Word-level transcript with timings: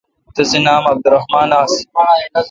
تسے°نام 0.35 0.83
عبدالرحمان 0.91 1.49
آس 1.61 1.73